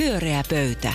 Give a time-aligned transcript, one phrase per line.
[0.00, 0.92] Pyöreä pöytä.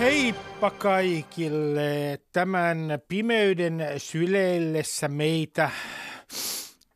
[0.00, 5.70] Heippa kaikille tämän pimeyden syleillessä meitä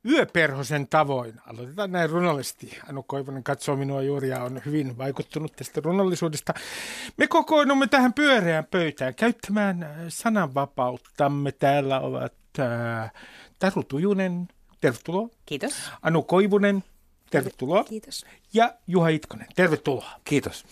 [0.04, 1.40] yöperhosen tavoin.
[1.46, 2.78] Aloitetaan näin runollisesti.
[2.88, 6.54] Anu Koivonen katsoo minua juuri ja on hyvin vaikuttunut tästä runollisuudesta.
[7.16, 11.52] Me kokoonnumme tähän pyöreään pöytään käyttämään sananvapauttamme.
[11.52, 13.12] Täällä ovat äh,
[13.58, 14.48] Taru Tujunen,
[14.80, 15.28] tervetuloa.
[15.46, 15.90] Kiitos.
[16.02, 16.84] Anu Koivunen,
[17.34, 17.84] tervetuloa.
[17.84, 18.26] Kiitos.
[18.52, 20.10] Ja Juha Itkonen, tervetuloa.
[20.24, 20.64] Kiitos.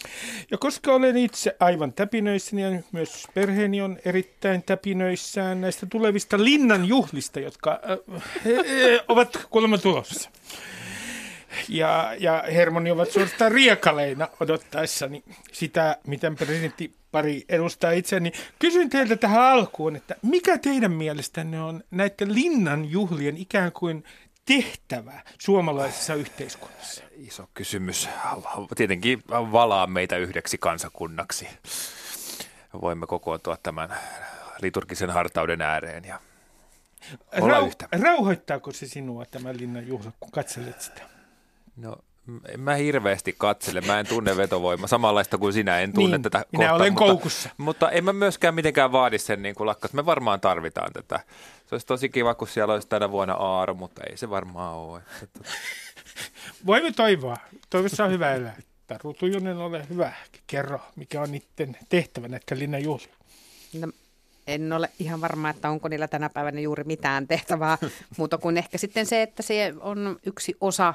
[0.51, 6.85] Ja koska olen itse aivan täpinöissäni ja myös perheeni on erittäin täpinöissään näistä tulevista linnan
[6.85, 10.31] juhlista, jotka äh, äh, ovat kuulemma tulossa.
[11.69, 18.33] Ja, ja hermoni ovat suorastaan riekaleina odottaessani sitä, miten presidentti pari edustaa itseäni.
[18.59, 24.05] Kysyn teiltä tähän alkuun, että mikä teidän mielestänne on näiden linnan juhlien ikään kuin
[24.45, 27.03] tehtävä suomalaisessa yhteiskunnassa?
[27.17, 28.09] Iso kysymys.
[28.77, 31.49] Tietenkin valaa meitä yhdeksi kansakunnaksi.
[32.81, 33.95] Voimme kokoontua tämän
[34.63, 36.21] liturgisen hartauden ääreen ja
[37.41, 37.89] olla Rau- yhtä.
[38.03, 41.03] rauhoittaako se sinua tämä linnan juhla, kun katselet sitä?
[41.77, 41.97] No,
[42.49, 46.39] en mä hirveästi katsele, mä en tunne vetovoimaa, samanlaista kuin sinä, en tunne Niin, tätä
[46.53, 47.51] minä kohtaa, olen mutta, koukussa.
[47.57, 49.93] Mutta en mä myöskään mitenkään vaadi sen niin kuin lakkas.
[49.93, 51.21] Me varmaan tarvitaan tätä.
[51.73, 55.03] Se olisi tosi kiva, kun siellä olisi tänä vuonna Aaro, mutta ei se varmaan ole.
[55.23, 55.51] Että, tota,
[56.67, 57.37] Voimme toivoa.
[57.71, 58.57] Toivossa on hyvä elää.
[58.87, 60.13] Taru Tujunen, ole hyvä.
[60.47, 63.15] Kerro, mikä on niiden tehtävä näiden linnan juhlilla.
[63.81, 63.89] No,
[64.47, 67.79] en ole ihan varma, että onko niillä tänä päivänä juuri mitään tehtävää,
[68.19, 70.95] muuta kuin ehkä sitten se, että se on yksi osa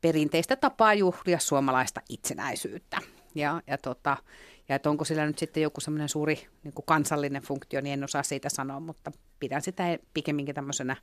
[0.00, 2.98] perinteistä tapaa juhlia suomalaista itsenäisyyttä.
[3.34, 4.16] Ja, ja, tota,
[4.68, 8.04] ja että onko sillä nyt sitten joku semmoinen suuri niin kuin kansallinen funktio, niin en
[8.04, 10.96] osaa siitä sanoa, mutta pidän sitä pikemminkin tämmöisenä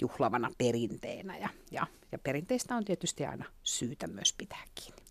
[0.00, 1.38] juhlavana perinteenä.
[1.38, 5.09] Ja, ja, ja perinteistä on tietysti aina syytä myös pitää kiinni.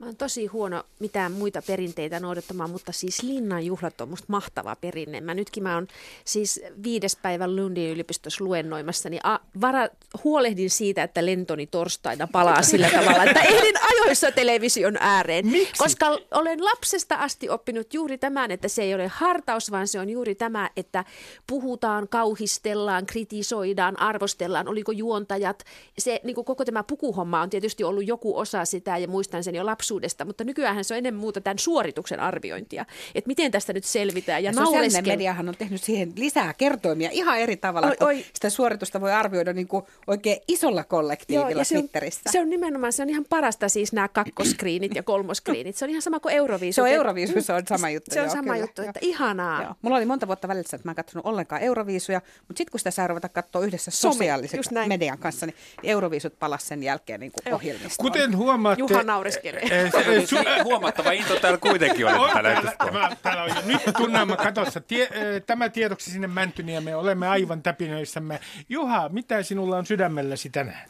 [0.00, 4.76] Mä oon tosi huono mitään muita perinteitä noudattamaan, mutta siis linnan juhlat on musta mahtava
[4.76, 5.20] perinne.
[5.20, 5.88] Mä nytkin mä oon
[6.24, 9.88] siis viides päivän Lundin yliopistossa luennoimassa, niin a, vara,
[10.24, 15.46] huolehdin siitä, että lentoni torstaina palaa sillä tavalla, että ehdin ajoissa television ääreen.
[15.46, 15.78] Miksi?
[15.78, 20.10] Koska olen lapsesta asti oppinut juuri tämän, että se ei ole hartaus, vaan se on
[20.10, 21.04] juuri tämä, että
[21.46, 25.64] puhutaan, kauhistellaan, kritisoidaan, arvostellaan, oliko juontajat.
[25.98, 29.66] Se niin koko tämä pukuhomma on tietysti ollut joku osa sitä ja muistan sen jo
[29.66, 29.89] lapsuudesta,
[30.24, 32.86] mutta nykyään se on ennen muuta tämän suorituksen arviointia.
[33.14, 35.12] Että miten tästä nyt selvitään ja, Ja sosiaalinen naureskel...
[35.12, 39.52] mediahan on tehnyt siihen lisää kertoimia ihan eri tavalla, Oi, oi, sitä suoritusta voi arvioida
[39.52, 42.20] niin kuin oikein isolla kollektiivilla ja se on, Twitterissä.
[42.32, 45.76] se on nimenomaan, se on ihan parasta siis nämä kakkoskriinit ja kolmoskriinit.
[45.76, 46.74] Se on ihan sama kuin Euroviisut.
[46.74, 48.88] Se on Et- Euroviisuissa on sama juttu, Se on joo, sama kyllä, juttu, joo.
[48.90, 49.62] että ihanaa.
[49.62, 49.74] Joo.
[49.82, 52.90] Mulla oli monta vuotta välissä, että mä en katsonut ollenkaan Euroviisuja, mutta sitten kun sitä
[52.90, 57.56] saa ruveta katsoa yhdessä sosiaalisen median kanssa, niin Euroviisut palas sen jälkeen niin kuin Joo.
[57.56, 58.02] ohjelmista.
[58.02, 58.80] Kuten huomaatte...
[58.82, 59.62] Juha naureskelee.
[59.90, 63.62] se- eh, su- huomattava into täällä kuitenkin oli on tällä täällä, tämä, täällä on jo
[63.66, 64.80] nyt tunnelma katossa.
[64.80, 65.08] Tie,
[65.46, 66.96] tämä tiedoksi sinne Mäntyniemeen.
[66.98, 68.40] Olemme aivan täpinöissämme.
[68.68, 70.88] Juha, mitä sinulla on sydämelläsi tänään?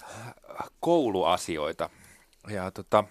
[0.81, 1.91] kouluasioita.
[2.49, 3.05] Ja tota,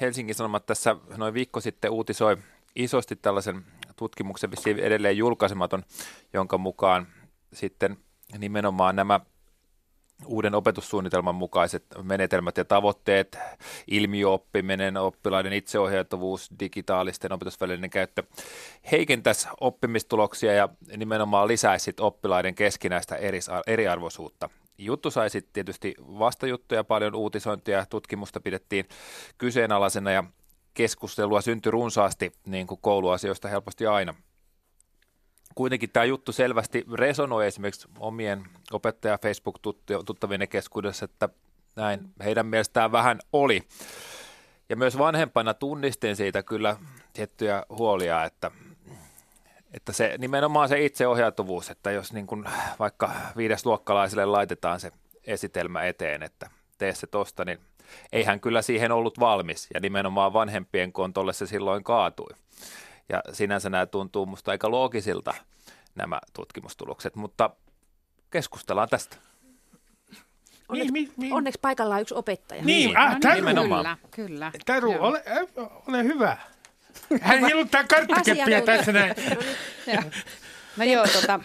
[0.00, 2.36] Helsingin Sanomat tässä noin viikko sitten uutisoi
[2.76, 3.64] isosti tällaisen
[3.96, 5.84] tutkimuksen, vissiin edelleen julkaisematon,
[6.32, 7.06] jonka mukaan
[7.52, 7.96] sitten
[8.38, 9.20] nimenomaan nämä
[10.26, 13.38] uuden opetussuunnitelman mukaiset menetelmät ja tavoitteet,
[13.86, 18.22] ilmiöoppiminen, oppilaiden itseohjautuvuus, digitaalisten opetusvälineiden käyttö
[18.92, 23.18] heikentäisi oppimistuloksia ja nimenomaan lisäisi oppilaiden keskinäistä
[23.66, 24.50] eriarvoisuutta.
[24.78, 28.88] Juttu sai sitten tietysti vastajuttuja, paljon uutisointia ja tutkimusta pidettiin
[29.38, 30.24] kyseenalaisena ja
[30.74, 34.14] keskustelua syntyi runsaasti niin kuin kouluasioista helposti aina
[35.54, 41.28] kuitenkin tämä juttu selvästi resonoi esimerkiksi omien opettaja Facebook-tuttavien keskuudessa, että
[41.76, 43.62] näin heidän mielestään vähän oli.
[44.68, 46.76] Ja myös vanhempana tunnistin siitä kyllä
[47.12, 48.50] tiettyjä huolia, että,
[49.74, 52.44] että se nimenomaan se itseohjautuvuus, että jos niin kuin
[52.78, 54.92] vaikka viidesluokkalaiselle laitetaan se
[55.24, 57.58] esitelmä eteen, että tee se tosta, niin
[58.12, 62.30] ei hän kyllä siihen ollut valmis ja nimenomaan vanhempien kontolle se silloin kaatui.
[63.10, 65.34] Ja sinänsä nämä tuntuu musta aika loogisilta
[65.94, 67.50] nämä tutkimustulokset, mutta
[68.30, 69.16] keskustellaan tästä.
[70.68, 72.62] Onneksi, Niin, mi- mi- onneksi paikalla on yksi opettaja.
[72.62, 73.84] Niin, ah, Taru, nimenomaan.
[73.84, 74.52] Kyllä, kyllä.
[74.66, 75.06] Taru Joo.
[75.06, 75.22] ole,
[75.88, 76.36] ole hyvä.
[77.20, 79.14] Hän heiluttaa karttakeppiä tässä näin.
[79.86, 80.02] Joo.
[80.76, 81.40] No joo, tota,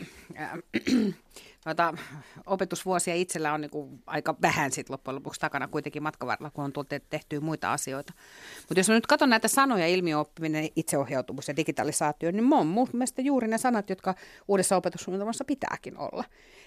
[1.64, 1.94] tota,
[2.46, 6.74] opetusvuosia itsellä on niinku aika vähän sit loppujen lopuksi takana kuitenkin matkan varrella, kun on
[7.10, 8.14] tehtyä muita asioita.
[8.62, 13.48] Mutta jos mä nyt katson näitä sanoja, ilmiöoppiminen, itseohjautuvuus ja digitalisaatio, niin mun mielestä juuri
[13.48, 14.16] ne sanat, jotka
[14.48, 16.24] uudessa opetussuunnitelmassa pitääkin olla.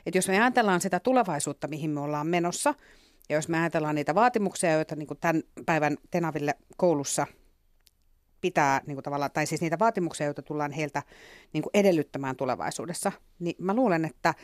[0.06, 2.74] Et jos me ajatellaan sitä tulevaisuutta, mihin me ollaan menossa,
[3.28, 7.26] Ja jos me ajatellaan niitä vaatimuksia, joita niin tämän päivän Tenaville koulussa
[8.40, 11.02] pitää, niin kuin tavallaan, tai siis niitä vaatimuksia, joita tullaan heiltä
[11.52, 14.34] niin kuin edellyttämään tulevaisuudessa, niin mä luulen, että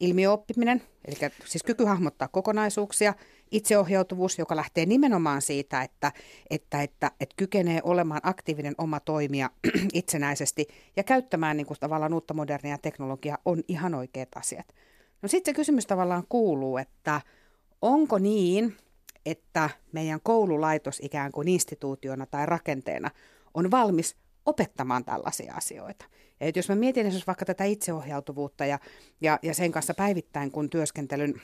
[0.00, 3.14] ilmiöoppiminen, eli siis kyky hahmottaa kokonaisuuksia,
[3.50, 6.12] itseohjautuvuus, joka lähtee nimenomaan siitä, että,
[6.50, 9.50] että, että, että kykenee olemaan aktiivinen oma toimija
[9.92, 10.66] itsenäisesti
[10.96, 14.66] ja käyttämään niin kuin tavallaan uutta modernia teknologiaa, on ihan oikeat asiat.
[15.22, 17.20] No sitten se kysymys tavallaan kuuluu, että
[17.82, 18.76] onko niin,
[19.26, 23.10] että meidän koululaitos ikään kuin instituutiona tai rakenteena
[23.58, 24.16] on valmis
[24.46, 26.04] opettamaan tällaisia asioita.
[26.40, 28.78] Ja että jos mä mietin esimerkiksi vaikka tätä itseohjautuvuutta ja,
[29.20, 31.40] ja, ja sen kanssa päivittäin, kun työskentelyn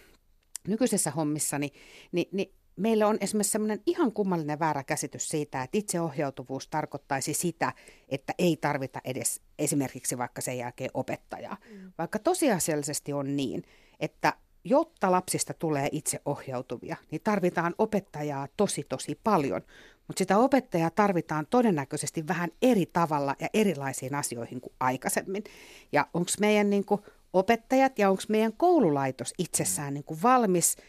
[0.68, 1.72] nykyisessä hommissa, niin,
[2.12, 7.72] niin, niin meillä on esimerkiksi semmoinen ihan kummallinen väärä käsitys siitä, että itseohjautuvuus tarkoittaisi sitä,
[8.08, 11.56] että ei tarvita edes esimerkiksi vaikka sen jälkeen opettajaa.
[11.70, 11.92] Mm.
[11.98, 13.62] Vaikka tosiasiallisesti on niin,
[14.00, 14.32] että
[14.64, 19.60] jotta lapsista tulee itseohjautuvia, niin tarvitaan opettajaa tosi tosi paljon.
[20.06, 25.44] Mutta sitä opettajaa tarvitaan todennäköisesti vähän eri tavalla ja erilaisiin asioihin kuin aikaisemmin.
[25.92, 27.00] Ja onko meidän niin kuin,
[27.32, 30.76] opettajat ja onko meidän koululaitos itsessään niin kuin, valmis–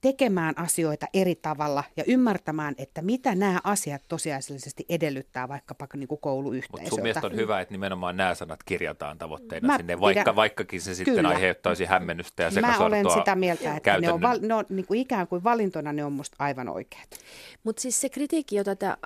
[0.00, 6.20] tekemään asioita eri tavalla ja ymmärtämään, että mitä nämä asiat tosiasiallisesti edellyttää vaikkapa niin kuin
[6.20, 6.82] kouluyhteisöltä.
[6.82, 10.36] Mutta sun mielestä on hyvä, että nimenomaan nämä sanat kirjataan tavoitteina Mä sinne, vaikka, pidän,
[10.36, 11.28] vaikkakin se sitten kyllä.
[11.28, 15.00] aiheuttaisi hämmennystä ja Mä olen sitä mieltä, että ne on, val, ne on niin kuin
[15.00, 17.08] ikään kuin valintona ne on musta aivan oikeat.
[17.64, 18.96] Mutta siis se kritiikki, jota tämä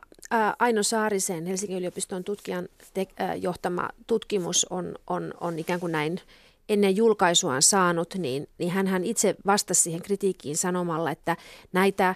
[0.59, 6.21] Aino Saarisen Helsingin yliopiston tutkijan te, ää, johtama tutkimus on, on, on ikään kuin näin
[6.69, 11.37] ennen julkaisuaan saanut, niin, niin hän itse vastasi siihen kritiikkiin sanomalla, että
[11.73, 12.15] näitä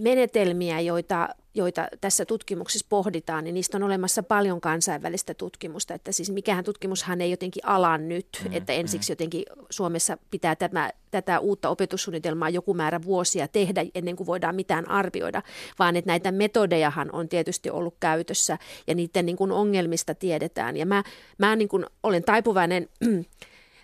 [0.00, 5.94] menetelmiä, joita, joita tässä tutkimuksessa pohditaan, niin niistä on olemassa paljon kansainvälistä tutkimusta.
[5.94, 9.12] Että siis mikähän tutkimushan ei jotenkin ala nyt, mm, että ensiksi mm.
[9.12, 14.90] jotenkin Suomessa pitää tämä, tätä uutta opetussuunnitelmaa joku määrä vuosia tehdä ennen kuin voidaan mitään
[14.90, 15.42] arvioida,
[15.78, 20.76] vaan että näitä metodejahan on tietysti ollut käytössä ja niiden niin kuin ongelmista tiedetään.
[20.76, 21.02] Ja mä,
[21.38, 22.88] mä niin kuin olen taipuvainen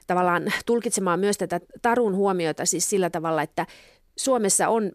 [0.06, 3.66] tavallaan tulkitsemaan myös tätä Tarun huomiota siis sillä tavalla, että
[4.16, 4.92] Suomessa on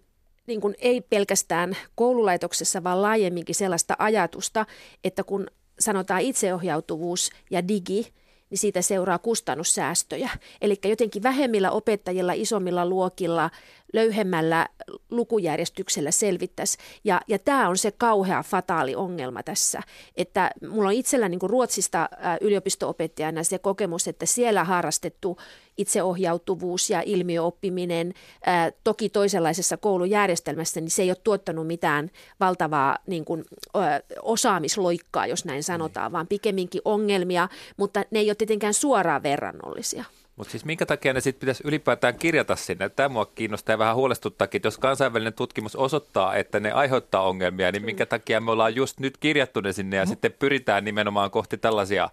[0.48, 4.66] niin kuin ei pelkästään koululaitoksessa, vaan laajemminkin sellaista ajatusta,
[5.04, 5.48] että kun
[5.80, 8.14] sanotaan itseohjautuvuus ja digi,
[8.50, 10.30] niin siitä seuraa kustannussäästöjä.
[10.62, 13.50] Eli jotenkin vähemmillä opettajilla, isommilla luokilla,
[13.94, 14.68] löyhemmällä
[15.10, 16.78] lukujärjestyksellä selvittäisi.
[17.04, 19.82] Ja, ja tämä on se kauhea fataali ongelma tässä,
[20.16, 22.10] että mulla on itsellä niin kuin Ruotsista
[22.42, 25.38] yliopisto-opettajana se kokemus, että siellä harrastettu
[25.78, 28.14] itseohjautuvuus ja ilmiöoppiminen,
[28.46, 35.28] ää, toki toisenlaisessa koulujärjestelmässä, niin se ei ole tuottanut mitään valtavaa niin kuin, ää, osaamisloikkaa,
[35.28, 40.06] jos näin sanotaan, vaan pikemminkin ongelmia, mutta ne ei ole tietenkään suoraan verrannollisia.
[40.42, 42.90] Mutta siis minkä takia ne sitten pitäisi ylipäätään kirjata sinne?
[42.90, 47.72] Tämä mua kiinnostaa ja vähän huolestuttaakin, että jos kansainvälinen tutkimus osoittaa, että ne aiheuttaa ongelmia,
[47.72, 50.10] niin minkä takia me ollaan just nyt kirjattu ne sinne ja no.
[50.10, 52.10] sitten pyritään nimenomaan kohti tällaisia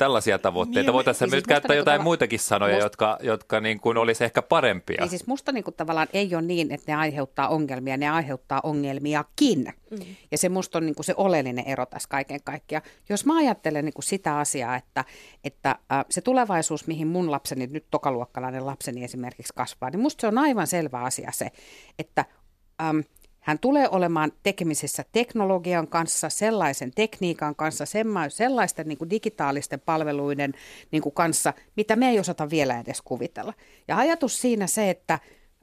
[0.00, 0.86] tällaisia tavoitteita.
[0.86, 3.98] Niin, Voitaisiin siis myös käyttää niin jotain tavalla, muitakin sanoja, musta, jotka, jotka niin kuin
[3.98, 4.96] olisi ehkä parempia.
[5.00, 8.60] Niin siis musta niin kuin tavallaan ei ole niin, että ne aiheuttaa ongelmia, ne aiheuttaa
[8.62, 9.74] ongelmiakin.
[9.90, 9.98] Mm.
[10.30, 12.82] Ja se musta on niin kuin se oleellinen ero tässä kaiken kaikkiaan.
[13.08, 15.04] Jos mä ajattelen niin kuin sitä asiaa, että,
[15.44, 20.26] että äh, se tulevaisuus, mihin mun lapseni, nyt tokaluokkalainen lapseni esimerkiksi kasvaa, niin musta se
[20.26, 21.50] on aivan selvä asia se,
[21.98, 22.24] että
[22.82, 22.98] ähm,–
[23.40, 27.84] hän tulee olemaan tekemisissä teknologian kanssa, sellaisen tekniikan kanssa,
[28.28, 30.54] sellaisten niin kuin digitaalisten palveluiden
[30.90, 33.54] niin kuin kanssa, mitä me ei osata vielä edes kuvitella.
[33.88, 35.18] Ja ajatus siinä se, että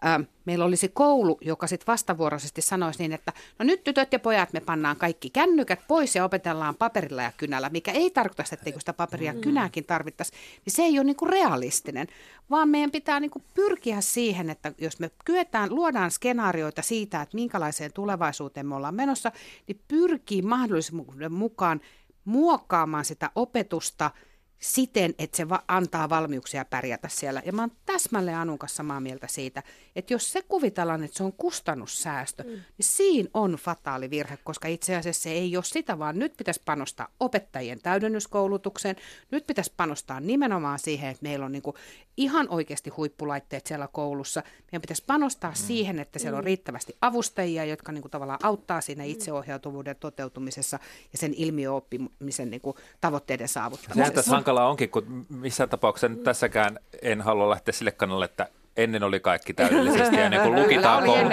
[0.05, 4.53] ä, meillä olisi koulu, joka sitten vastavuoroisesti sanoisi niin, että no nyt tytöt ja pojat
[4.53, 8.93] me pannaan kaikki kännykät pois ja opetellaan paperilla ja kynällä, mikä ei tarkoita, että sitä
[8.93, 9.41] paperia ja mm.
[9.41, 12.07] kynääkin tarvittaisiin, niin se ei ole niin kuin realistinen,
[12.49, 17.35] vaan meidän pitää niin kuin pyrkiä siihen, että jos me kyetään, luodaan skenaarioita siitä, että
[17.35, 19.31] minkälaiseen tulevaisuuteen me ollaan menossa,
[19.67, 21.81] niin pyrkii mahdollisuuden mukaan
[22.25, 24.11] muokkaamaan sitä opetusta–
[24.59, 27.41] siten, että se va- antaa valmiuksia pärjätä siellä.
[27.45, 29.63] Ja mä oon täsmälleen Anun kanssa samaa mieltä siitä,
[29.95, 32.49] että jos se kuvitellaan, että se on kustannussäästö, mm.
[32.49, 36.61] niin siinä on fataali virhe, koska itse asiassa se ei ole sitä, vaan nyt pitäisi
[36.65, 38.95] panostaa opettajien täydennyskoulutukseen,
[39.31, 41.75] nyt pitäisi panostaa nimenomaan siihen, että meillä on niinku
[42.17, 44.43] ihan oikeasti huippulaitteet siellä koulussa.
[44.61, 45.55] Meidän pitäisi panostaa mm.
[45.55, 46.45] siihen, että siellä on mm.
[46.45, 49.09] riittävästi avustajia, jotka niinku tavallaan auttaa siinä mm.
[49.09, 50.79] itseohjautuvuuden toteutumisessa
[51.11, 57.71] ja sen ilmiöoppimisen niinku tavoitteiden saavuttamisessa hankala onkin, kun missään tapauksessa tässäkään en halua lähteä
[57.71, 60.15] sille kannalle, että ennen oli kaikki täydellisesti.
[60.15, 61.29] Ja niin kun lukitaan, koulu,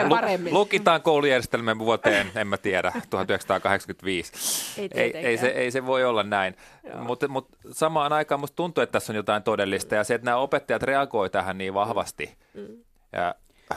[0.50, 4.32] lukitaan koulujärjestelmän vuoteen, en mä tiedä, 1985.
[4.80, 6.56] Ei, ei, ei, se, ei se voi olla näin.
[6.98, 9.94] Mutta mut samaan aikaan musta tuntuu, että tässä on jotain todellista.
[9.94, 12.34] Ja se, että nämä opettajat reagoivat tähän niin vahvasti.
[12.54, 12.66] Mm.
[13.12, 13.34] Ja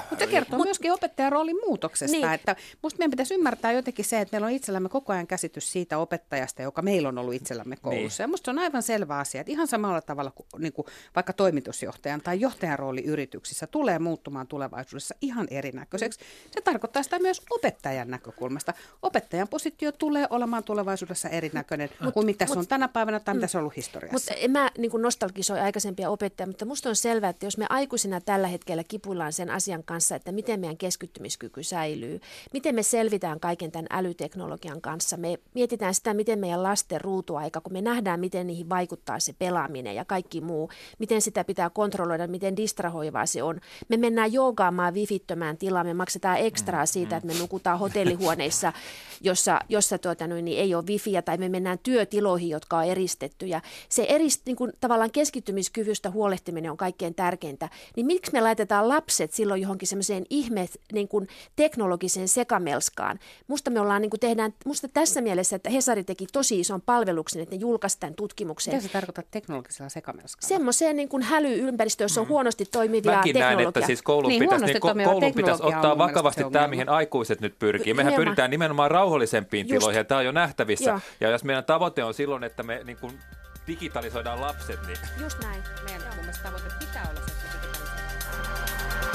[0.09, 2.17] Mutta se kertoo Mut, myöskin opettajan roolin muutoksesta.
[2.17, 2.33] Niin.
[2.33, 5.97] Että musta meidän pitäisi ymmärtää jotenkin se, että meillä on itsellämme koko ajan käsitys siitä
[5.97, 7.81] opettajasta, joka meillä on ollut itsellämme niin.
[7.81, 8.23] koulussa.
[8.23, 8.27] Niin.
[8.29, 11.33] Ja musta se on aivan selvä asia, että ihan samalla tavalla kuin, niin kuin vaikka
[11.33, 16.19] toimitusjohtajan tai johtajan rooli yrityksissä tulee muuttumaan tulevaisuudessa ihan erinäköiseksi.
[16.51, 18.73] Se tarkoittaa sitä myös opettajan näkökulmasta.
[19.01, 23.35] Opettajan positio tulee olemaan tulevaisuudessa erinäköinen mut, kuin mitä mut, se on tänä päivänä tai
[23.35, 24.13] mitä se on ollut historiassa.
[24.13, 28.21] Mutta en mä niin nostalgisoi aikaisempia opettajia, mutta musta on selvää, että jos me aikuisina
[28.21, 32.21] tällä hetkellä kipuillaan sen asian kanssa, että miten meidän keskittymiskyky säilyy,
[32.53, 37.73] miten me selvitään kaiken tämän älyteknologian kanssa, me mietitään sitä, miten meidän lasten ruutuaika, kun
[37.73, 40.69] me nähdään, miten niihin vaikuttaa se pelaaminen ja kaikki muu,
[40.99, 43.59] miten sitä pitää kontrolloida, miten distrahoivaa se on.
[43.89, 47.17] Me mennään joogaamaan vifittömään tilaan, me maksetaan ekstraa mm, siitä, mm.
[47.17, 48.73] että me nukutaan hotellihuoneissa,
[49.21, 53.45] jossa, jossa tuota, niin ei ole wifiä, tai me mennään työtiloihin, jotka on eristetty.
[53.45, 57.69] Ja se erist, niin kuin, tavallaan keskittymiskyvystä huolehtiminen on kaikkein tärkeintä.
[57.95, 63.19] Niin miksi me laitetaan lapset silloin johonkin semmoiseen ihme niin kuin teknologiseen sekamelskaan?
[63.47, 67.41] Musta me ollaan, niin kuin tehdään, musta tässä mielessä, että Hesari teki tosi ison palveluksen,
[67.41, 68.73] että ne julkaisi tämän tutkimuksen.
[68.73, 70.47] Mitä se tarkoittaa teknologisella sekamelskaan?
[70.47, 72.29] Semmoiseen niin kuin hälyympäristöön, jossa on mm.
[72.29, 76.67] huonosti toimivia Mäkin näen, että siis koulun niin, pitäisi, niin, koulun pitäisi ottaa vakavasti tämä,
[76.67, 77.93] mihin aikuiset nyt pyrkii.
[77.93, 78.25] Mehän nimenomaan.
[78.25, 79.79] pyritään nimenomaan rauhallisempiin Just.
[79.79, 80.89] tiloihin, ja tämä on jo nähtävissä.
[80.89, 80.99] Joo.
[81.19, 83.19] Ja jos meidän tavoite on silloin, että me niin kuin
[83.67, 84.97] digitalisoidaan lapset, niin...
[85.23, 85.63] Just näin.
[85.83, 87.36] Meidän mun mielestä tavoite pitää olla se.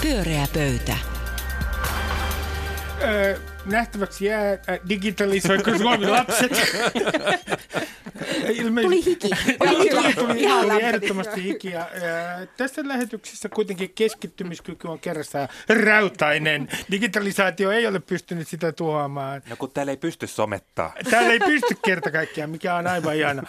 [0.02, 0.96] Pyöreä pöytä.
[3.02, 6.52] Öö, nähtäväksi jää, äh, digitalisoiko Suomi lapset.
[8.48, 9.30] Ilmeisesti, tuli hiki.
[9.58, 11.70] tuli, tuli, tuli, tuli ehdottomasti hiki.
[11.70, 15.48] Ja, ja, tässä lähetyksessä kuitenkin keskittymiskyky on kerrassaan
[15.84, 16.68] rautainen.
[16.90, 19.42] Digitalisaatio ei ole pystynyt sitä tuomaan.
[19.50, 20.94] No kun täällä ei pysty somettaa.
[21.10, 23.42] Täällä ei pysty kerta kaikkiaan, mikä on aivan ihana.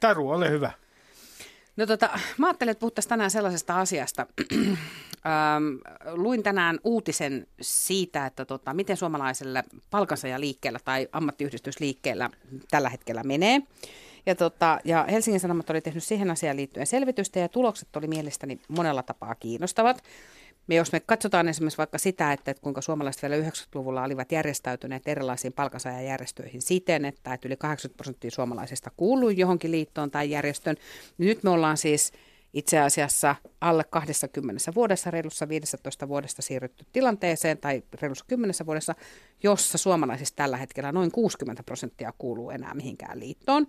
[0.00, 0.83] Taru, ole hyvä.
[1.76, 4.26] No tota, mä ajattelin, että puhuttaisiin tänään sellaisesta asiasta.
[4.56, 4.76] ähm,
[6.12, 9.64] luin tänään uutisen siitä, että tota, miten suomalaiselle
[10.38, 12.30] liikkeellä tai ammattiyhdistysliikkeellä
[12.70, 13.62] tällä hetkellä menee.
[14.26, 18.60] Ja, tota, ja Helsingin Sanomat oli tehnyt siihen asiaan liittyen selvitystä ja tulokset oli mielestäni
[18.68, 20.02] monella tapaa kiinnostavat.
[20.66, 25.52] Me jos me katsotaan esimerkiksi vaikka sitä, että, kuinka suomalaiset vielä 90-luvulla olivat järjestäytyneet erilaisiin
[25.52, 30.76] palkansaajajärjestöihin siten, että, että yli 80 prosenttia suomalaisista kuului johonkin liittoon tai järjestöön,
[31.18, 32.12] niin nyt me ollaan siis–
[32.54, 38.94] itse asiassa alle 20 vuodessa, reilussa 15 vuodesta siirrytty tilanteeseen tai reilussa 10 vuodessa,
[39.42, 43.66] jossa suomalaisista tällä hetkellä noin 60 prosenttia kuuluu enää mihinkään liittoon.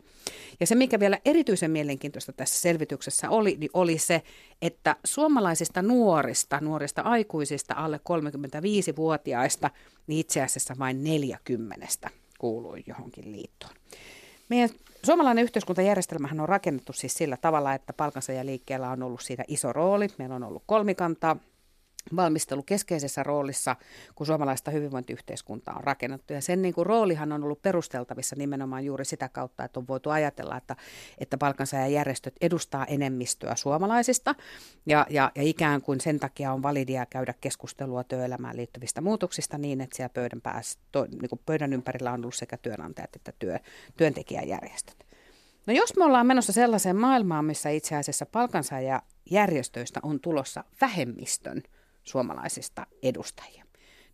[0.60, 4.22] Ja se, mikä vielä erityisen mielenkiintoista tässä selvityksessä oli, niin oli se,
[4.62, 9.72] että suomalaisista nuorista, nuorista aikuisista alle 35-vuotiaista,
[10.08, 13.74] niin itse asiassa vain 40 kuului johonkin liittoon.
[14.50, 14.70] Meidän
[15.06, 20.08] suomalainen yhteiskuntajärjestelmähän on rakennettu siis sillä tavalla, että palkansaajaliikkeellä on ollut siinä iso rooli.
[20.18, 21.38] Meillä on ollut kolmikantaa,
[22.16, 23.76] valmistelu keskeisessä roolissa,
[24.16, 26.34] kun suomalaista hyvinvointiyhteiskuntaa on rakennettu.
[26.34, 30.10] Ja sen niin kuin, roolihan on ollut perusteltavissa nimenomaan juuri sitä kautta, että on voitu
[30.10, 30.76] ajatella, että,
[31.18, 34.36] että palkansaajajärjestöt edustaa enemmistöä suomalaisista.
[34.86, 39.82] Ja, ja, ja ikään kuin sen takia on validia käydä keskustelua työelämään liittyvistä muutoksista niin,
[39.82, 43.60] että siellä pöydän, pääs, to, niin kuin pöydän ympärillä on ollut sekä työnantajat että työ,
[43.98, 45.06] työntekijäjärjestöt.
[45.68, 51.64] No jos me ollaan menossa sellaiseen maailmaan, missä itse asiassa palkansaajajärjestöistä on tulossa vähemmistön–
[52.06, 53.66] suomalaisista edustajia.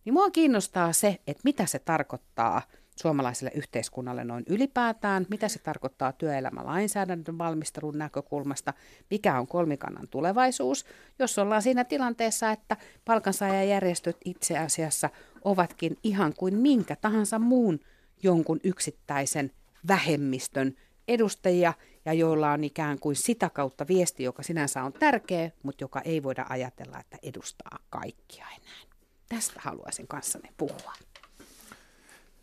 [0.04, 2.62] Niin mua kiinnostaa se, että mitä se tarkoittaa
[2.96, 8.74] suomalaiselle yhteiskunnalle noin ylipäätään, mitä se tarkoittaa työelämälainsäädännön valmistelun näkökulmasta,
[9.10, 10.84] mikä on kolmikannan tulevaisuus,
[11.18, 15.10] jos ollaan siinä tilanteessa, että palkansaajajärjestöt itse asiassa
[15.44, 17.80] ovatkin ihan kuin minkä tahansa muun
[18.22, 19.50] jonkun yksittäisen
[19.88, 20.74] vähemmistön
[21.08, 21.72] edustajia
[22.04, 26.22] ja joilla on ikään kuin sitä kautta viesti, joka sinänsä on tärkeä, mutta joka ei
[26.22, 28.96] voida ajatella, että edustaa kaikkia enää.
[29.28, 30.92] Tästä haluaisin kanssanne puhua.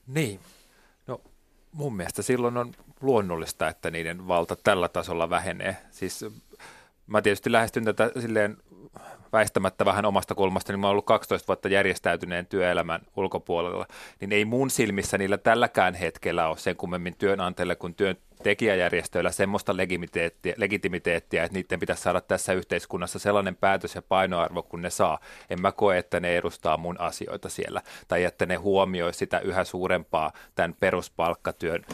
[0.07, 0.39] Niin.
[1.07, 1.21] No
[1.71, 5.77] mun mielestä silloin on luonnollista, että niiden valta tällä tasolla vähenee.
[5.91, 6.25] Siis
[7.07, 8.57] mä tietysti lähestyn tätä silleen
[9.33, 13.87] väistämättä vähän omasta kulmasta, niin mä oon ollut 12 vuotta järjestäytyneen työelämän ulkopuolella,
[14.19, 19.77] niin ei mun silmissä niillä tälläkään hetkellä ole sen kummemmin työnantajille kuin työn, tekijäjärjestöillä semmoista
[19.77, 25.19] legitimiteettiä, legitimiteettiä, että niiden pitäisi saada tässä yhteiskunnassa sellainen päätös ja painoarvo, kun ne saa.
[25.49, 29.63] En mä koe, että ne edustaa mun asioita siellä, tai että ne huomioi sitä yhä
[29.63, 31.85] suurempaa tämän peruspalkkatyön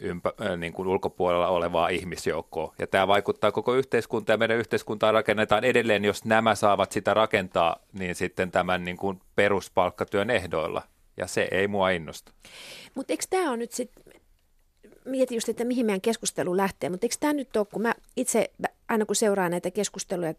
[0.00, 2.74] ympä, niin kuin ulkopuolella olevaa ihmisjoukkoa.
[2.78, 7.76] Ja tämä vaikuttaa koko yhteiskuntaan, ja meidän yhteiskuntaa rakennetaan edelleen, jos nämä saavat sitä rakentaa,
[7.92, 10.82] niin sitten tämän niin kuin peruspalkkatyön ehdoilla.
[11.16, 12.32] Ja se ei mua innosta.
[12.94, 14.04] Mutta eikö tämä on nyt sitten
[15.08, 18.50] mietin just, että mihin meidän keskustelu lähtee, mutta eikö tämä nyt ole, kun mä itse
[18.88, 20.34] aina kun seuraa näitä keskusteluja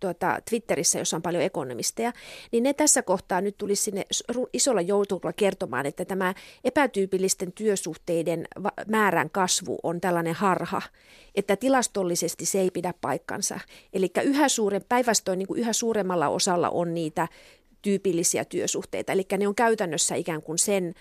[0.00, 2.12] tuota, Twitterissä, jossa on paljon ekonomisteja,
[2.52, 4.06] niin ne tässä kohtaa nyt tulisi sinne
[4.52, 8.44] isolla joutulla kertomaan, että tämä epätyypillisten työsuhteiden
[8.86, 10.82] määrän kasvu on tällainen harha,
[11.34, 13.60] että tilastollisesti se ei pidä paikkansa.
[13.92, 17.28] Eli yhä suuren, päinvastoin niin yhä suuremmalla osalla on niitä
[17.82, 20.94] tyypillisiä työsuhteita, eli ne on käytännössä ikään kuin sen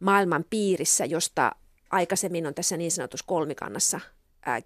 [0.00, 1.52] maailman piirissä, josta
[1.90, 4.00] aikaisemmin on tässä niin sanotussa kolmikannassa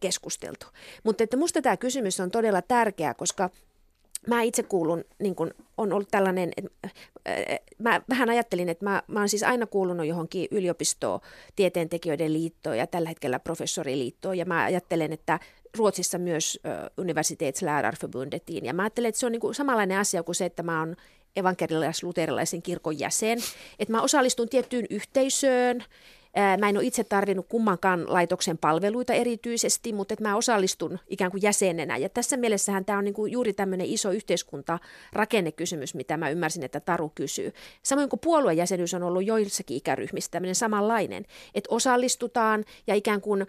[0.00, 0.66] keskusteltu.
[1.04, 3.50] Mutta että musta tämä kysymys on todella tärkeä, koska
[4.26, 6.88] mä itse kuulun, niin kun on ollut tällainen, että
[7.78, 11.20] mä vähän ajattelin, että mä, mä oon siis aina kuulunut johonkin yliopistoon,
[11.56, 14.38] tieteentekijöiden liittoon ja tällä hetkellä professoriliittoon.
[14.38, 15.40] Ja mä ajattelen, että
[15.78, 16.60] Ruotsissa myös
[16.98, 20.78] Universitetslärarförbundetiin ja mä ajattelen, että se on niin kuin samanlainen asia kuin se, että mä
[20.78, 20.96] oon
[21.36, 23.38] evankelilais-luterilaisen kirkon jäsen,
[23.78, 25.84] että mä osallistun tiettyyn yhteisöön,
[26.60, 31.42] Mä en ole itse tarvinnut kummankaan laitoksen palveluita erityisesti, mutta että mä osallistun ikään kuin
[31.42, 31.96] jäsenenä.
[31.96, 36.80] Ja tässä mielessähän tämä on niin kuin juuri tämmöinen iso yhteiskuntarakennekysymys, mitä mä ymmärsin, että
[36.80, 37.52] Taru kysyy.
[37.82, 43.46] Samoin kuin puoluejäsenyys on ollut joissakin ikäryhmissä tämmöinen samanlainen, että osallistutaan ja ikään kuin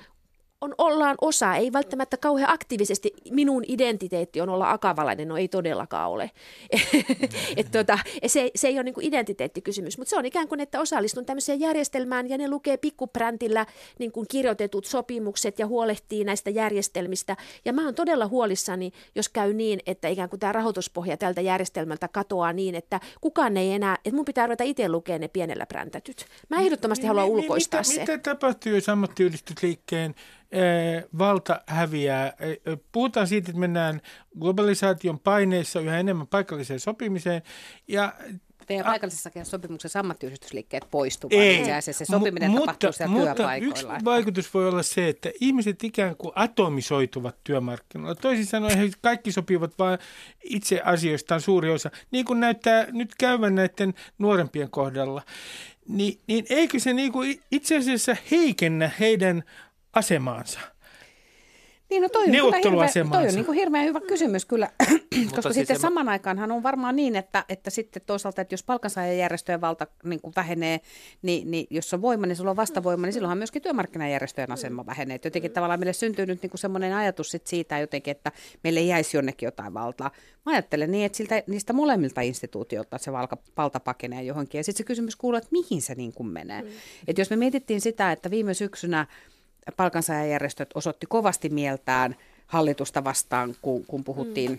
[0.62, 3.14] on, ollaan osa, ei välttämättä kauhean aktiivisesti.
[3.32, 6.32] Minun identiteetti on olla akavalainen, no ei todellakaan ole.
[7.58, 11.26] Et tota, se, se ei ole niin identiteettikysymys, mutta se on ikään kuin, että osallistun
[11.26, 13.66] tämmöiseen järjestelmään ja ne lukee pikkupräntillä
[14.00, 17.38] niin kuin kirjoitetut sopimukset ja huolehtii näistä järjestelmistä.
[17.66, 22.08] Ja mä oon todella huolissani, jos käy niin, että ikään kuin tämä rahoituspohja tältä järjestelmältä
[22.08, 26.26] katoaa niin, että kukaan ei enää, että mun pitää ruveta itse lukea ne pienellä präntätyt.
[26.50, 28.00] Mä ehdottomasti haluan ulkoistaa mitä, se.
[28.00, 30.16] Mitä tapahtuu, jos ammattiyhdistysliikkeen
[31.18, 32.34] valta häviää.
[32.92, 34.02] Puhutaan siitä, että mennään
[34.40, 37.42] globalisaation paineissa yhä enemmän paikalliseen sopimiseen
[37.88, 38.14] ja
[38.68, 41.34] Teidän paikallisessa sopimuksessa ammattiyhdistysliikkeet poistuvat.
[41.34, 43.94] Ei, itse asiassa se sopiminen mutta, tapahtuu siellä mutta työpaikoilla.
[43.94, 48.16] yksi vaikutus voi olla se, että ihmiset ikään kuin atomisoituvat työmarkkinoilla.
[48.16, 50.00] Toisin sanoen he kaikki sopivat vain
[50.44, 55.22] itse asioistaan suuri osa, niin kuin näyttää nyt käyvän näiden nuorempien kohdalla.
[55.88, 59.44] Ni, niin eikö se niin kuin itse asiassa heikennä heidän
[59.94, 60.60] asemaansa.
[61.92, 64.70] Niin, no toi on, hirveä, toi on niin kuin hirveän hyvä kysymys kyllä,
[65.36, 69.62] koska siis sitten saman aikaanhan on varmaan niin, että, että sitten toisaalta, että jos palkansaajajärjestöjen
[69.62, 70.80] valta niin kuin vähenee,
[71.22, 75.16] niin, niin jos on voima, niin sulla on vastavoima, niin silloinhan myöskin työmarkkinajärjestöjen asema vähenee.
[75.16, 78.32] Et jotenkin tavallaan meille syntyy nyt niin kuin semmoinen ajatus sit siitä jotenkin, että
[78.64, 80.12] meille jäisi jonnekin jotain valtaa.
[80.46, 84.60] Mä ajattelen niin, että siltä, niistä molemmilta instituutioilta se valka, valta pakenee johonkin.
[84.60, 86.62] Ja sitten se kysymys kuuluu, että mihin se niin kuin menee.
[86.62, 86.68] Mm.
[87.08, 89.08] Et jos me mietittiin sitä, että viime syksynä
[89.78, 92.16] palkansaajajärjestöt osoitti kovasti mieltään
[92.48, 94.58] hallitusta vastaan, kun, kun puhuttiin mm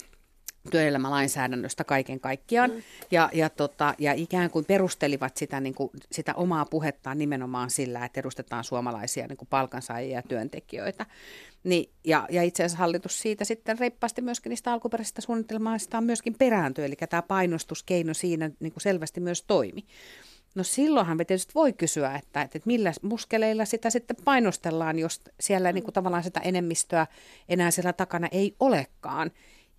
[0.70, 2.82] työelämälainsäädännöstä kaiken kaikkiaan mm.
[3.10, 8.04] ja, ja, tota, ja ikään kuin perustelivat sitä, niin kuin, sitä omaa puhettaan nimenomaan sillä,
[8.04, 11.06] että edustetaan suomalaisia niin kuin palkansaajia ja työntekijöitä.
[11.64, 16.84] Ni, ja, ja itse asiassa hallitus siitä sitten reippaasti myöskin niistä alkuperäisistä suunnitelmaistaan myöskin perääntyi,
[16.84, 19.84] eli tämä painostuskeino siinä niin kuin selvästi myös toimi.
[20.54, 25.70] No silloinhan me tietysti voi kysyä, että, että millä muskeleilla sitä sitten painostellaan, jos siellä
[25.70, 25.74] mm.
[25.74, 27.06] niin kuin tavallaan sitä enemmistöä
[27.48, 29.30] enää siellä takana ei olekaan.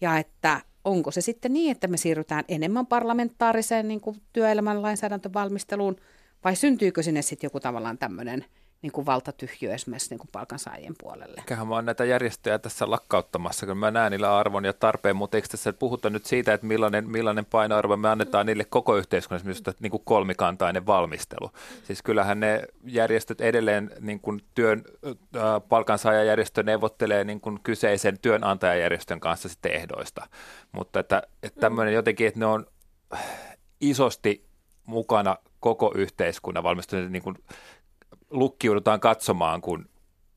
[0.02, 5.96] Ja että onko se sitten niin, että me siirrytään enemmän parlamentaariseen niin kuin työelämän lainsäädäntövalmisteluun,
[6.44, 8.46] vai syntyykö sinne sitten joku tavallaan tämmöinen–
[8.84, 11.36] niin kuin valtatyhjö esimerkiksi niin kuin palkansaajien puolelle.
[11.38, 15.38] Eiköhän mä oon näitä järjestöjä tässä lakkauttamassa, kun mä näen niillä arvon ja tarpeen, mutta
[15.38, 19.64] eikö tässä puhuta nyt siitä, että millainen, millainen painoarvo me annetaan niille koko yhteiskunnassa, myös
[19.80, 21.52] niin kuin kolmikantainen valmistelu.
[21.84, 29.20] Siis kyllähän ne järjestöt edelleen niin kuin työn, äh, palkansaajajärjestö neuvottelee niin kuin kyseisen työnantajajärjestön
[29.20, 30.28] kanssa sitten ehdoista,
[30.72, 32.66] mutta että, että tämmöinen jotenkin, että ne on
[33.82, 34.46] isosti
[34.86, 37.36] mukana koko yhteiskunnan valmistuminen niin kuin
[38.34, 39.90] lukkiudutaan katsomaan, kun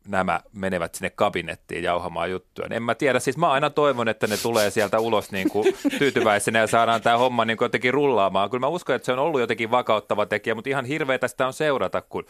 [0.08, 2.68] nämä menevät sinne kabinettiin jauhamaan juttuja.
[2.70, 6.58] En mä tiedä, siis mä aina toivon, että ne tulee sieltä ulos niin kuin tyytyväisenä
[6.58, 8.50] ja saadaan tämä homma niin kuin jotenkin rullaamaan.
[8.50, 11.52] Kyllä mä uskon, että se on ollut jotenkin vakauttava tekijä, mutta ihan hirveätä sitä on
[11.52, 12.26] seurata, kun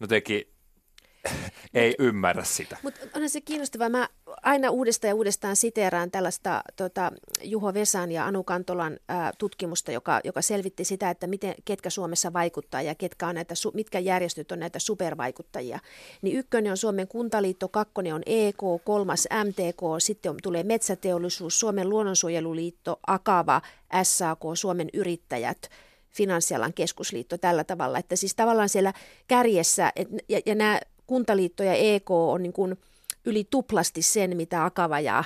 [0.00, 0.55] jotenkin
[1.74, 2.76] ei ymmärrä sitä.
[2.82, 3.88] Mutta onhan se kiinnostavaa.
[3.88, 4.08] Mä
[4.42, 7.12] aina uudestaan ja uudestaan siteeraan tällaista tota,
[7.42, 12.32] Juho Vesan ja Anu Kantolan ää, tutkimusta, joka, joka selvitti sitä, että miten, ketkä Suomessa
[12.32, 15.78] vaikuttaa ja ketkä on näitä, mitkä järjestöt on näitä supervaikuttajia.
[16.22, 21.88] Niin ykkönen on Suomen kuntaliitto, kakkonen on EK, kolmas MTK, sitten on, tulee Metsäteollisuus, Suomen
[21.88, 23.62] luonnonsuojeluliitto, Akava,
[24.02, 25.58] SAK, Suomen yrittäjät–
[26.16, 28.92] finanssialan keskusliitto tällä tavalla, että siis tavallaan siellä
[29.28, 32.78] kärjessä, et, ja, ja nämä kuntaliitto ja EK on niin kuin
[33.24, 35.24] yli tuplasti sen, mitä Akava ja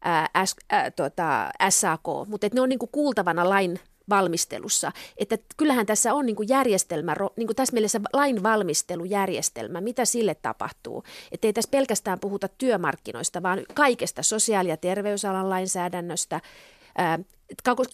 [0.00, 4.92] ää, S, ää, tota, SAK, mutta ne on niin kuin kuultavana lain valmistelussa.
[5.16, 10.34] Että kyllähän tässä on niin kuin järjestelmä, niin kuin tässä mielessä lain valmistelujärjestelmä, mitä sille
[10.34, 11.04] tapahtuu.
[11.32, 16.40] Että ei tässä pelkästään puhuta työmarkkinoista, vaan kaikesta sosiaali- ja terveysalan lainsäädännöstä,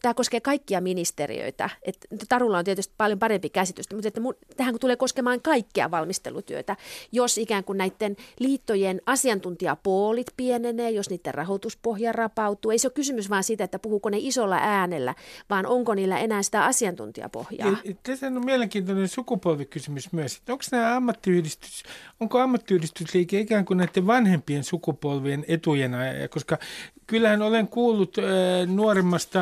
[0.03, 1.71] tämä koskee kaikkia ministeriöitä.
[1.83, 4.21] Et Tarulla on tietysti paljon parempi käsitys, mutta että
[4.57, 6.77] tähän tulee koskemaan kaikkea valmistelutyötä.
[7.13, 13.31] Jos ikään kuin näiden liittojen asiantuntijapoolit pienenee, jos niiden rahoituspohja rapautuu, ei se ole kysymys
[13.31, 15.15] vaan siitä, että puhuuko ne isolla äänellä,
[15.51, 17.77] vaan onko niillä enää sitä asiantuntijapohjaa.
[18.03, 20.43] Tässä on mielenkiintoinen sukupolvikysymys myös.
[20.49, 21.83] Onko nämä ammattiyhdistys,
[22.21, 26.59] onko ammattiyhdistysliike ikään kuin näiden vanhempien sukupolvien etujen ajaja, koska
[27.07, 28.25] kyllähän olen kuullut äh,
[28.67, 29.41] nuoremmasta,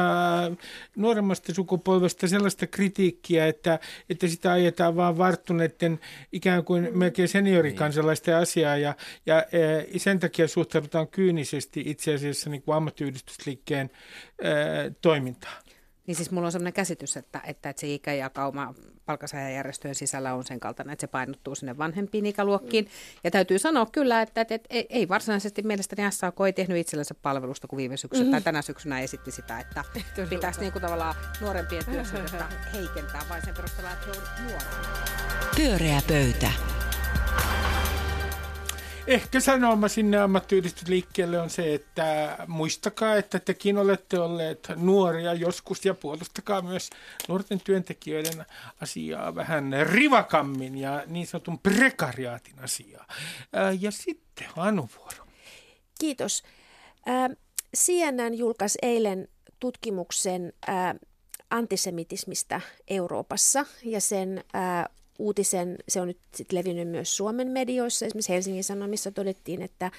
[0.97, 3.79] nuoremmasta sukupolvesta sellaista kritiikkiä, että,
[4.11, 6.01] että sitä ajetaan vaan varttuneiden
[6.33, 8.95] ikään kuin melkein seniorikansalaisten asiaa ja,
[9.27, 9.45] ja äh,
[9.97, 13.91] sen takia suhtaudutaan kyynisesti itse asiassa niin kuin ammattiyhdistysliikkeen
[14.45, 15.70] äh, toimintaan.
[16.07, 18.75] Niin siis mulla on sellainen käsitys, että, että, että se ikäjakauma
[19.07, 22.89] palkansaajajärjestöjen sisällä on sen kaltainen, että se painottuu sinne vanhempiin ikäluokkiin.
[23.25, 27.69] Ja täytyy sanoa kyllä, että, että, että ei varsinaisesti mielestäni SAK ei tehnyt itsellensä palvelusta,
[27.69, 28.31] kun viime syksynä mm-hmm.
[28.33, 29.85] tai tänä syksynä esitti sitä, että
[30.31, 34.69] pitäisi niin kuin tavallaan nuorempien työsuhdetta heikentää vain sen perusteella, että he on nuoria.
[35.57, 36.53] Pyöreä pöytä.
[39.11, 45.95] Ehkä sanoma sinne ammattiyhdistysliikkeelle on se, että muistakaa, että tekin olette olleet nuoria joskus ja
[45.95, 46.91] puolustakaa myös
[47.29, 48.47] nuorten työntekijöiden
[48.81, 53.07] asiaa vähän rivakammin ja niin sanotun prekariaatin asiaa.
[53.81, 55.27] Ja sitten Anu Vuoro.
[56.01, 56.43] Kiitos.
[57.77, 59.29] CNN julkaisi eilen
[59.61, 60.53] tutkimuksen
[61.51, 64.45] antisemitismistä Euroopassa ja sen
[65.21, 68.07] uutisen, se on nyt sit levinnyt myös Suomen medioissa.
[68.07, 69.91] Esimerkiksi Helsingin Sanomissa todettiin, että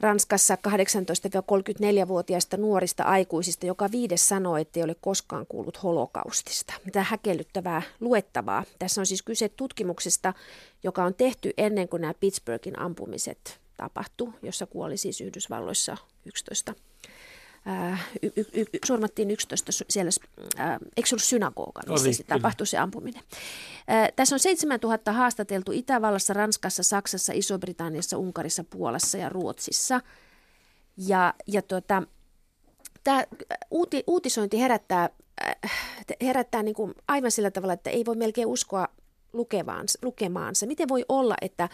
[0.00, 6.74] Ranskassa 18-34-vuotiaista nuorista aikuisista joka viides sanoo, että ei ole koskaan kuullut holokaustista.
[6.84, 8.64] Mitä häkellyttävää luettavaa.
[8.78, 10.34] Tässä on siis kyse tutkimuksesta,
[10.82, 16.74] joka on tehty ennen kuin nämä Pittsburghin ampumiset tapahtui, jossa kuoli siis Yhdysvalloissa 11
[18.22, 20.10] y, y, y, surmattiin 11 siellä,
[20.60, 23.22] äh, eikö ollut synagoga, missä Oli, tapahtui se ampuminen.
[23.90, 30.00] Äh, tässä on 7000 haastateltu Itävallassa, Ranskassa, Saksassa, Iso-Britanniassa, Unkarissa, Puolassa ja Ruotsissa.
[30.96, 32.02] Ja, ja tuota,
[33.04, 33.24] tämä
[33.70, 35.10] uuti, uutisointi herättää,
[35.44, 35.72] äh,
[36.22, 38.88] herättää niin kuin aivan sillä tavalla, että ei voi melkein uskoa
[39.32, 40.66] lukevaansa, lukemaansa.
[40.66, 41.68] Miten voi olla, että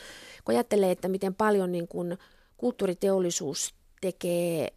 [0.45, 2.19] kun ajattelee, että miten paljon niin kuin
[2.57, 4.73] kulttuuriteollisuus tekee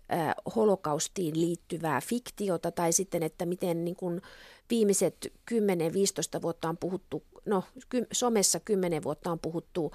[0.55, 4.21] holokaustiin liittyvää fiktiota tai sitten, että miten niin kuin
[4.69, 7.63] viimeiset 10-15 vuotta on puhuttu, no
[8.11, 9.91] somessa 10 vuotta on puhuttu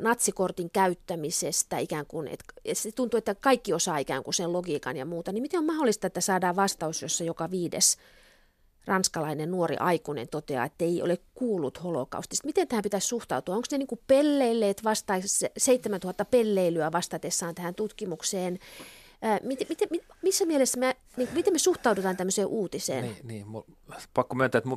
[0.00, 5.04] natsikortin käyttämisestä ikään kuin, että se tuntuu, että kaikki osaa ikään kuin sen logiikan ja
[5.04, 7.96] muuta, niin miten on mahdollista, että saadaan vastaus, jossa joka viides
[8.86, 12.46] ranskalainen nuori aikuinen toteaa, että ei ole kuullut holokaustista.
[12.46, 13.54] Miten tähän pitäisi suhtautua?
[13.54, 15.14] Onko ne niin kuin pelleilleet vasta
[15.56, 18.58] 7000 pelleilyä vastatessaan tähän tutkimukseen?
[19.42, 19.88] miten, miten,
[20.22, 23.04] missä mielessä me, niin, miten me suhtaudutaan tämmöiseen uutiseen?
[23.04, 23.46] Niin, niin
[24.14, 24.70] pakko myöntää, että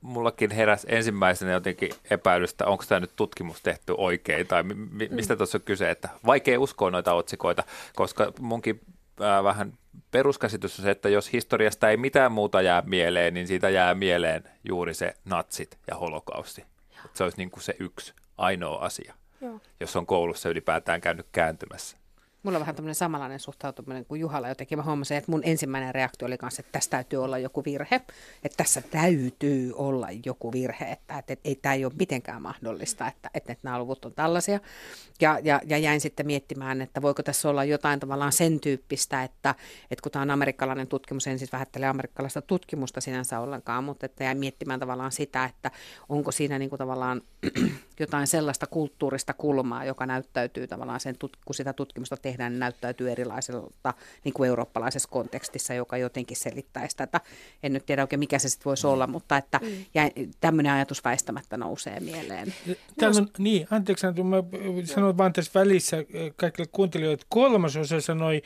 [0.00, 5.38] mullakin heräsi ensimmäisenä jotenkin epäilystä, onko tämä nyt tutkimus tehty oikein tai mi, mistä mm.
[5.38, 8.80] tuossa on kyse, että vaikea uskoa noita otsikoita, koska munkin
[9.20, 9.72] äh, vähän
[10.10, 14.44] peruskäsitys on se, että jos historiasta ei mitään muuta jää mieleen, niin siitä jää mieleen
[14.68, 16.64] juuri se natsit ja holokausti.
[17.14, 19.60] Se olisi niin kuin se yksi ainoa asia, Joo.
[19.80, 21.96] jos on koulussa ylipäätään käynyt kääntymässä.
[22.42, 24.78] Mulla on vähän tämmöinen samanlainen suhtautuminen kuin Juhalla jotenkin.
[24.78, 27.96] Mä huomasin, että mun ensimmäinen reaktio oli kanssa, että tässä täytyy olla joku virhe.
[28.44, 33.30] Että tässä täytyy olla joku virhe, että, että, ei tämä ei ole mitenkään mahdollista, että,
[33.34, 34.60] että, että nämä luvut on tällaisia.
[35.20, 39.54] Ja, ja, ja jäin sitten miettimään, että voiko tässä olla jotain tavallaan sen tyyppistä, että,
[39.90, 44.24] että kun tämä on amerikkalainen tutkimus, en siis vähättele amerikkalaista tutkimusta sinänsä ollenkaan, mutta että
[44.24, 45.70] jäin miettimään tavallaan sitä, että
[46.08, 47.22] onko siinä niin kuin tavallaan
[48.00, 53.94] jotain sellaista kulttuurista kulmaa, joka näyttäytyy tavallaan sen, kun sitä tutkimusta tehdään, niin näyttäytyy erilaiselta
[54.24, 57.20] niin kuin eurooppalaisessa kontekstissa, joka jotenkin selittäisi tätä.
[57.62, 58.92] En nyt tiedä oikein, mikä se sitten voisi mm.
[58.92, 60.30] olla, mutta että mm.
[60.40, 62.54] tämmöinen ajatus väistämättä nousee mieleen.
[62.98, 64.36] Täällä on, niin, anteeksi, mä
[64.84, 65.96] sanon vaan tässä välissä
[66.36, 68.42] kaikille kuuntelijoille, että kolmasosa sanoi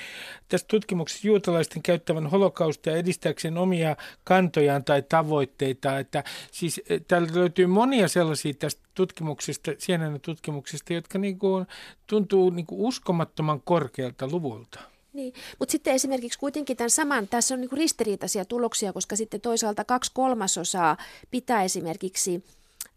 [0.48, 5.98] tässä tutkimuksessa juutalaisten käyttävän holokaustia edistääkseen omia kantojaan tai tavoitteita.
[5.98, 11.66] Että siis täältä löytyy monia sellaisia tästä tutkimuksista, CNN tutkimuksista, jotka niin kuin
[12.06, 14.80] tuntuu niin kuin uskomattoman korkealta luvulta.
[15.12, 19.84] Niin, mutta sitten esimerkiksi kuitenkin tämän saman, tässä on niin ristiriitaisia tuloksia, koska sitten toisaalta
[19.84, 20.96] kaksi kolmasosaa
[21.30, 22.44] pitää esimerkiksi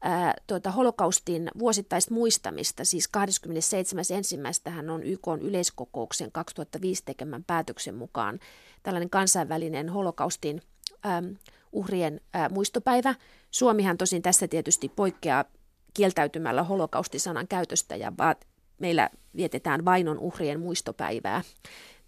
[0.01, 3.09] ää, tuota, holokaustin vuosittaista muistamista, siis
[4.67, 4.71] 27.1.
[4.71, 8.39] hän on YK yleiskokouksen 2005 tekemän päätöksen mukaan
[8.83, 10.61] tällainen kansainvälinen holokaustin
[11.03, 11.23] ää,
[11.71, 13.15] uhrien ää, muistopäivä.
[13.51, 15.45] Suomihan tosin tässä tietysti poikkeaa
[15.93, 18.47] kieltäytymällä holokaustisanan käytöstä ja vaat,
[18.79, 21.41] meillä vietetään vainon uhrien muistopäivää.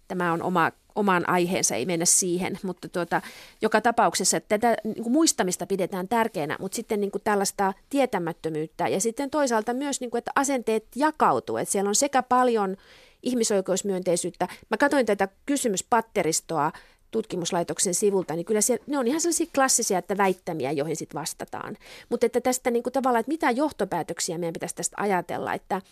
[0.08, 3.22] Tämä on oma, oman aiheensa, ei mennä siihen, mutta tuota,
[3.62, 8.88] joka tapauksessa että tätä niin kuin muistamista pidetään tärkeänä, mutta sitten niin kuin tällaista tietämättömyyttä
[8.88, 12.76] ja sitten toisaalta myös, niin kuin, että asenteet jakautuu, että siellä on sekä paljon
[13.22, 14.48] ihmisoikeusmyönteisyyttä.
[14.70, 16.72] Mä katsoin tätä kysymyspatteristoa
[17.10, 21.76] tutkimuslaitoksen sivulta, niin kyllä siellä, ne on ihan sellaisia klassisia että väittämiä, joihin sitten vastataan.
[22.08, 25.82] Mutta että tästä niin kuin tavallaan, että mitä johtopäätöksiä meidän pitäisi tästä ajatella, että,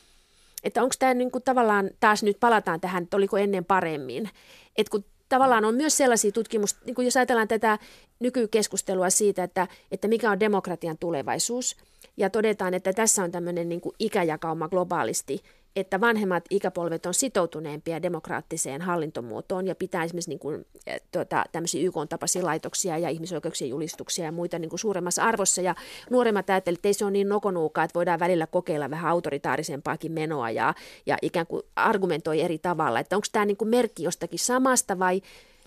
[0.68, 4.30] että onko tämä niin tavallaan, taas nyt palataan tähän, että oliko ennen paremmin,
[4.76, 7.78] että kun tavallaan on myös sellaisia tutkimus, niin jos ajatellaan tätä
[8.20, 11.76] nykykeskustelua siitä, että, että mikä on demokratian tulevaisuus,
[12.16, 15.42] ja todetaan, että tässä on tämmöinen niin ikäjakauma globaalisti,
[15.80, 21.86] että vanhemmat ikäpolvet on sitoutuneempia demokraattiseen hallintomuotoon ja pitää esimerkiksi niin kuin, eh, tuota, tämmöisiä
[21.86, 25.62] YK-tapaisia laitoksia ja ihmisoikeuksien julistuksia ja muita niin kuin suuremmassa arvossa.
[25.62, 25.74] Ja
[26.10, 30.50] nuoremmat ajattelivat, että ei se ole niin nokonuukaa, että voidaan välillä kokeilla vähän autoritaarisempaakin menoa
[30.50, 30.74] ja,
[31.06, 33.00] ja ikään kuin argumentoi eri tavalla.
[33.00, 35.22] Että onko tämä niin kuin merkki jostakin samasta vai...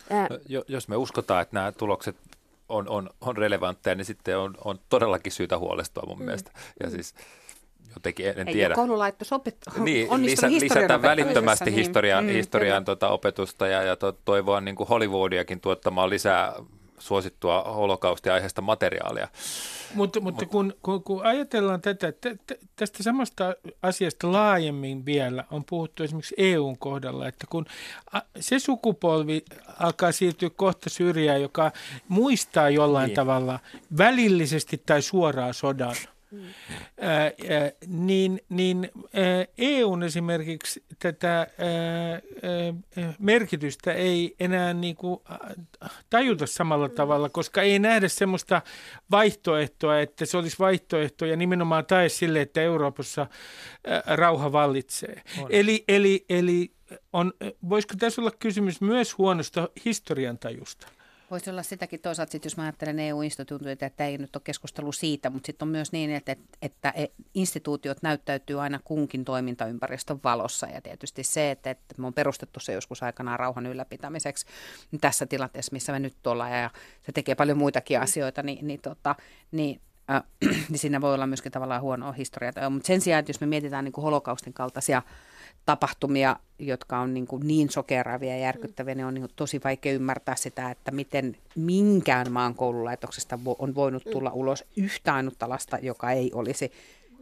[0.10, 0.28] Ää...
[0.30, 2.16] No, jos me uskotaan, että nämä tulokset
[2.70, 6.26] on, on, on relevantteja, niin sitten on, on todellakin syytä huolestua mun mm.
[6.26, 6.52] mielestä.
[6.80, 6.92] Ja mm.
[6.92, 7.14] siis
[7.96, 8.76] jotenkin en Ei tiedä.
[8.76, 9.58] koululaitos opet...
[9.78, 11.76] Niin, lisä, lisätä välittömästi niin.
[11.76, 16.54] historian, mm, historian tota, opetusta ja, ja to, toivoa niin kuin Hollywoodiakin tuottamaan lisää
[17.02, 19.28] suosittua holokaustiaiheesta materiaalia.
[19.94, 22.14] Mutta, mutta kun, kun, kun ajatellaan tätä,
[22.76, 27.66] tästä samasta asiasta laajemmin vielä on puhuttu esimerkiksi EUn kohdalla, että kun
[28.40, 29.46] se sukupolvi
[29.80, 31.72] alkaa siirtyä kohta syrjään, joka
[32.08, 33.16] muistaa jollain niin.
[33.16, 33.60] tavalla
[33.98, 35.96] välillisesti tai suoraan sodan–
[37.00, 37.32] Ää,
[37.88, 38.92] niin, niin
[39.58, 41.48] EUn esimerkiksi tätä ää,
[42.12, 45.20] ää, merkitystä ei enää niin kuin
[46.10, 48.62] tajuta samalla tavalla, koska ei nähdä semmoista
[49.12, 53.28] vaihtoehtoa, että se olisi vaihtoehto ja nimenomaan tae sille, että Euroopassa
[53.88, 55.22] ää, rauha vallitsee.
[55.50, 56.72] Eli, eli, eli
[57.14, 57.34] on,
[57.70, 60.88] voisiko tässä olla kysymys myös huonosta historiantajusta?
[61.32, 65.30] Voisi olla sitäkin toisaalta, sit jos mä ajattelen EU-instituutioita, että ei nyt ole keskustelu siitä,
[65.30, 70.68] mutta sitten on myös niin, että, että e, instituutiot näyttäytyy aina kunkin toimintaympäristön valossa.
[70.68, 74.46] Ja tietysti se, että, että me on perustettu se joskus aikanaan rauhan ylläpitämiseksi
[74.92, 76.70] niin tässä tilanteessa, missä me nyt ollaan, ja
[77.02, 79.16] se tekee paljon muitakin asioita, niin, niin, tota,
[79.52, 80.24] niin äh,
[80.70, 82.70] niin siinä voi olla myöskin tavallaan huonoa historiaa.
[82.70, 85.02] Mutta sen sijaan, että jos me mietitään niin kuin holokaustin kaltaisia
[85.66, 90.36] tapahtumia, jotka on niin, kuin niin sokeraavia ja järkyttäviä, niin on niin tosi vaikea ymmärtää
[90.36, 94.36] sitä, että miten minkään maan koululaitoksesta on voinut tulla mm.
[94.36, 96.72] ulos yhtä ainutta lasta, joka ei olisi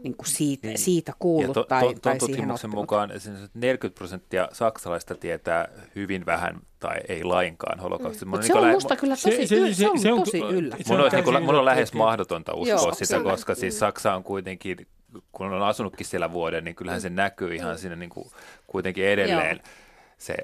[0.03, 0.77] niin kuin siitä, niin.
[0.77, 3.11] siitä kuullut to, tai, to, tai tutkimuksen mukaan
[3.53, 8.25] 40 prosenttia saksalaista tietää hyvin vähän tai ei lainkaan holokaustista.
[8.25, 8.41] Mm.
[8.41, 10.97] Se on niin musta kyllä tosi, se, se, se, se on tosi yllättävää.
[10.97, 14.87] Mun, on, niin mun on lähes mahdotonta uskoa Joo, sitä, koska siis Saksa on kuitenkin
[15.31, 18.31] kun on asunutkin siellä vuoden, niin kyllähän se näkyy ihan siinä niin kuin
[18.67, 19.73] kuitenkin edelleen Joo.
[20.17, 20.35] se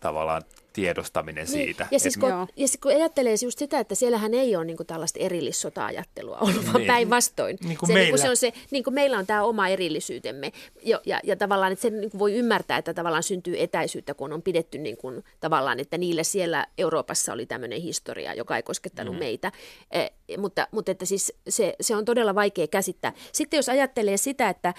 [0.00, 0.42] tavallaan
[0.80, 1.52] tiedostaminen niin.
[1.52, 1.86] siitä.
[1.90, 4.86] Ja siis, kun, ja siis kun ajattelee just sitä, että siellähän ei ole niin kuin
[4.86, 6.86] tällaista erillissota-ajattelua ollut, vaan niin.
[6.86, 7.58] päinvastoin.
[7.64, 8.04] Niin kuin se, meillä.
[8.04, 10.52] Niin kuin se on se, niin kuin meillä on tämä oma erillisyytemme.
[10.82, 14.32] Ja, ja, ja tavallaan, että se niin kuin voi ymmärtää, että tavallaan syntyy etäisyyttä, kun
[14.32, 19.14] on pidetty niin kuin, tavallaan, että niille siellä Euroopassa oli tämmöinen historia, joka ei koskettanut
[19.14, 19.18] mm.
[19.18, 19.52] meitä.
[19.90, 23.12] Eh, mutta, mutta että siis se, se on todella vaikea käsittää.
[23.32, 24.74] Sitten jos ajattelee sitä, että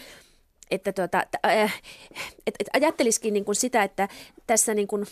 [0.71, 1.81] että tuota, äh,
[2.47, 4.07] et, et ajattelisikin niin kuin sitä, että
[4.47, 5.05] tässä niin kuin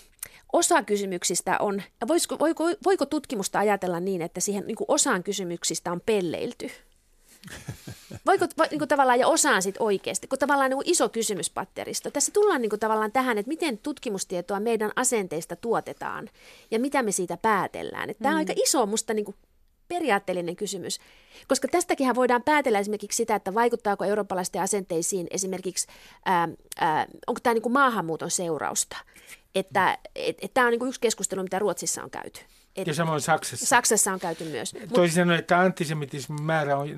[0.53, 5.91] osa kysymyksistä on, voisiko, voiko, voiko tutkimusta ajatella niin, että siihen niin kuin osaan kysymyksistä
[5.91, 6.71] on pelleilty?
[8.25, 12.11] Voiko niin kuin tavallaan ja osaan sitten oikeasti, kun tavallaan niin kuin iso kysymyspatteristo.
[12.11, 16.29] Tässä tullaan niin kuin tavallaan tähän, että miten tutkimustietoa meidän asenteista tuotetaan
[16.71, 18.09] ja mitä me siitä päätellään.
[18.09, 18.23] Että mm.
[18.23, 19.35] Tämä on aika iso musta niin kuin
[19.87, 20.99] periaatteellinen kysymys,
[21.47, 25.87] koska tästäkin voidaan päätellä esimerkiksi sitä, että vaikuttaako eurooppalaisten asenteisiin esimerkiksi,
[26.25, 28.97] ää, ää, onko tämä niin kuin maahanmuuton seurausta.
[29.55, 32.41] Että et, et, tämä on niin kuin yksi keskustelu, mitä Ruotsissa on käyty.
[32.77, 33.65] Et, ja samoin Saksassa.
[33.65, 34.73] Saksassa on käyty myös.
[34.93, 36.89] Toisin sanoen, että antisemitismin määrä on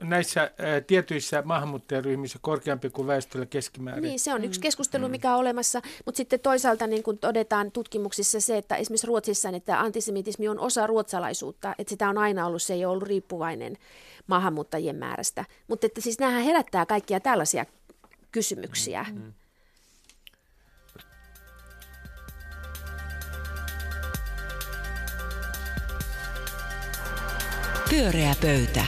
[0.00, 0.50] näissä
[0.86, 4.02] tietyissä maahanmuuttajaryhmissä korkeampi kuin väestöllä keskimäärin.
[4.02, 4.62] Niin, se on yksi mm.
[4.62, 5.82] keskustelu, mikä on olemassa.
[6.04, 10.86] Mutta sitten toisaalta niin kun todetaan tutkimuksissa se, että esimerkiksi Ruotsissa, että antisemitismi on osa
[10.86, 11.74] ruotsalaisuutta.
[11.78, 13.76] Että sitä on aina ollut, se ei ole ollut riippuvainen
[14.26, 15.44] maahanmuuttajien määrästä.
[15.68, 17.66] Mutta että siis nämähän herättää kaikkia tällaisia
[18.32, 19.06] kysymyksiä.
[19.12, 19.32] Mm.
[27.94, 28.84] Pyöreä pöytä.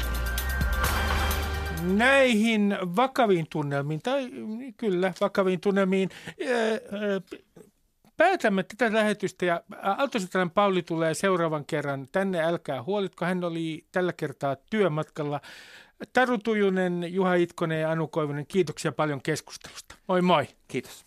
[1.82, 4.30] Näihin vakaviin tunnelmiin, tai
[4.76, 6.10] kyllä vakaviin tunnelmiin,
[8.16, 12.42] päätämme tätä lähetystä ja Aaltosetälän Pauli tulee seuraavan kerran tänne.
[12.42, 15.40] Älkää huolitko, hän oli tällä kertaa työmatkalla.
[16.12, 19.94] Taru Tujunen, Juha Itkonen ja Anu Koivunen, kiitoksia paljon keskustelusta.
[20.08, 20.48] Moi moi.
[20.68, 21.06] Kiitos.